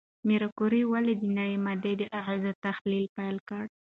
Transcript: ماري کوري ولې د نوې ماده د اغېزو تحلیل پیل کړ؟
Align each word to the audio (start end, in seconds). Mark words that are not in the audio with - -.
ماري 0.27 0.47
کوري 0.57 0.81
ولې 0.91 1.13
د 1.17 1.23
نوې 1.37 1.57
ماده 1.65 1.91
د 1.99 2.03
اغېزو 2.19 2.51
تحلیل 2.65 3.05
پیل 3.15 3.37
کړ؟ 3.49 3.63